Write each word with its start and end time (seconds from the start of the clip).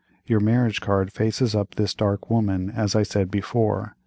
Your 0.25 0.39
marriage 0.39 0.81
card 0.81 1.13
faces 1.13 1.53
up 1.53 1.75
this 1.75 1.93
dark 1.93 2.27
woman, 2.31 2.71
as 2.71 2.95
I 2.95 3.03
said 3.03 3.29
before. 3.29 3.95